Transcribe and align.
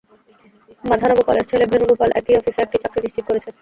মাধানা 0.83 1.13
গোপালের 1.19 1.45
ছেলে 1.49 1.65
ভেনুগোপাল 1.71 2.09
একই 2.19 2.37
অফিসে 2.39 2.61
একটি 2.63 2.77
চাকরি 2.83 3.01
নিশ্চিত 3.05 3.23
করেছে। 3.27 3.49